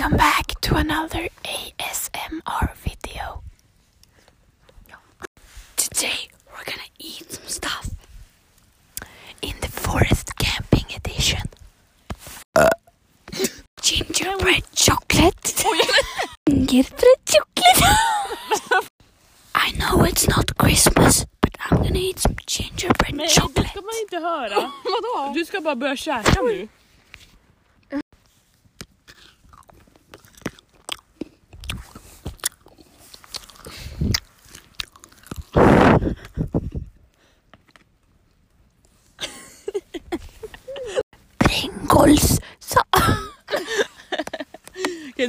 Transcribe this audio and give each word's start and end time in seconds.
Welcome 0.00 0.16
back 0.16 0.58
to 0.62 0.76
another 0.76 1.28
ASMR 1.44 2.74
video. 2.76 3.42
Today 5.76 6.28
we're 6.46 6.64
gonna 6.64 6.88
eat 6.98 7.30
some 7.30 7.46
stuff 7.46 7.90
in 9.42 9.52
the 9.60 9.68
forest 9.68 10.34
camping 10.38 10.86
edition. 10.96 11.42
Uh. 12.56 12.70
Gingerbread 13.82 14.64
chocolate. 14.74 15.64
Gingerbread 16.48 17.20
chocolate. 17.26 18.88
I 19.54 19.72
know 19.72 20.04
it's 20.04 20.26
not 20.26 20.56
Christmas, 20.56 21.26
but 21.42 21.54
I'm 21.66 21.76
gonna 21.82 21.98
eat 21.98 22.20
some 22.20 22.36
gingerbread 22.46 23.18
det 23.18 23.28
chocolate. 23.28 23.68
ska 23.68 23.80
man 23.82 23.94
inte 24.02 24.16
höra. 24.16 24.54
Vadå? 24.84 25.32
Du 25.34 25.44
ska 25.44 25.60
bara 25.60 25.76
börja 25.76 25.96
käka 25.96 26.40
nu. 26.42 26.68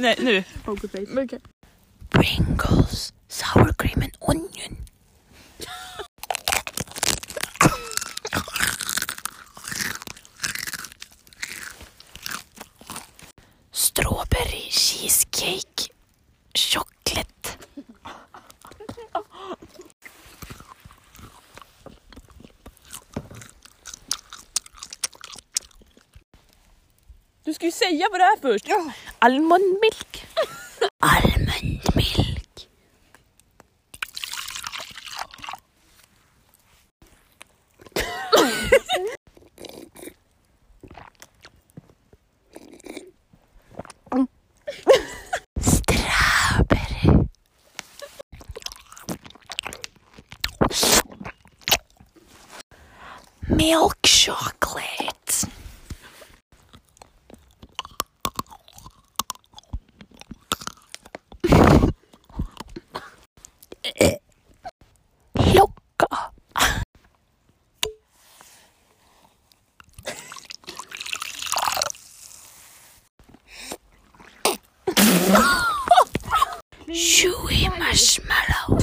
Nej, 0.00 0.16
nu. 0.18 0.44
Okej. 0.66 1.06
Pringles. 2.10 3.12
Sour 3.28 3.72
cream 3.72 4.02
and 4.02 4.16
onion. 4.28 4.76
Strawberry 13.72 14.68
cheesecake 14.70 15.90
chocolate. 16.54 17.58
Du 27.44 27.54
ska 27.54 27.66
ju 27.66 27.72
säga 27.72 28.08
vad 28.10 28.20
det 28.20 28.24
är 28.24 28.40
först. 28.40 28.66
Almond 29.18 29.78
milk. 29.82 30.26
Almond 31.00 31.80
milk. 31.96 32.68
Strawberry. 45.60 47.28
Milk 53.48 54.06
chocolate. 54.06 55.11
Chewy 76.88 77.68
marshmallow. 77.78 78.78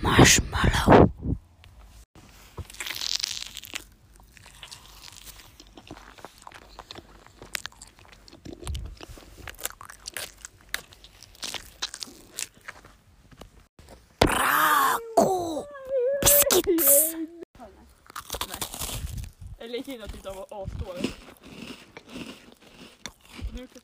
Marshmallow. 0.00 1.10
Jag 19.58 19.70
in 19.88 20.02
att 20.02 20.12
du 20.12 20.18
asdålig. 20.50 21.10
minuter. 23.54 23.80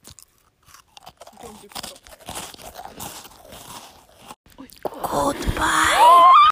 50 1.41 1.54
minuter. 1.62 2.00
Goodbye. 5.03 6.00